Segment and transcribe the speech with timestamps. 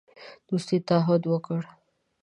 [0.47, 1.61] دوستی تعهد وکړ.